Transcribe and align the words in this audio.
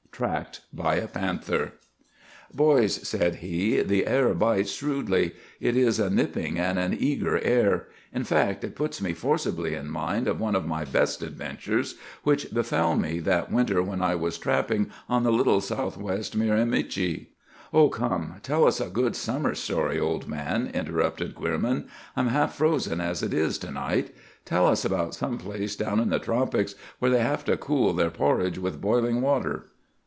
TRACKED 0.13 0.59
BY 0.73 0.95
A 0.95 1.07
PANTHER. 1.07 1.73
"Boys," 2.53 3.07
said 3.07 3.35
he, 3.37 3.81
"the 3.81 4.05
air 4.05 4.35
bites 4.35 4.69
shrewdly. 4.71 5.31
It 5.59 5.75
is 5.75 5.99
a 5.99 6.11
nipping 6.11 6.59
and 6.59 6.77
an 6.77 6.95
eager 6.99 7.39
air. 7.39 7.87
In 8.13 8.23
fact, 8.23 8.63
it 8.63 8.75
puts 8.75 9.01
me 9.01 9.13
forcibly 9.13 9.73
in 9.73 9.89
mind 9.89 10.27
of 10.27 10.39
one 10.39 10.53
of 10.55 10.67
my 10.67 10.85
best 10.85 11.23
adventures, 11.23 11.95
which 12.23 12.53
befell 12.53 12.95
me 12.95 13.17
that 13.21 13.51
winter 13.51 13.81
when 13.81 14.03
I 14.03 14.13
was 14.13 14.37
trapping 14.37 14.91
on 15.09 15.23
the 15.23 15.31
Little 15.31 15.59
Sou'west 15.59 16.35
Miramichi." 16.35 17.31
"Oh, 17.73 17.89
come! 17.89 18.35
Tell 18.43 18.67
us 18.67 18.79
a 18.79 18.89
good 18.91 19.15
summer 19.15 19.55
story, 19.55 19.99
old 19.99 20.27
man," 20.27 20.69
interrupted 20.71 21.33
Queerman. 21.33 21.87
"I'm 22.15 22.27
half 22.27 22.53
frozen 22.55 23.01
as 23.01 23.23
it 23.23 23.33
is, 23.33 23.57
to 23.59 23.71
night. 23.71 24.13
Tell 24.45 24.67
us 24.67 24.85
about 24.85 25.15
some 25.15 25.39
place 25.39 25.75
down 25.75 25.99
in 25.99 26.09
the 26.09 26.19
tropics 26.19 26.75
where 26.99 27.09
they 27.09 27.21
have 27.23 27.43
to 27.45 27.57
cool 27.57 27.93
their 27.93 28.11
porridge 28.11 28.59
with 28.59 28.79
boiling 28.81 29.21
water." 29.21 29.67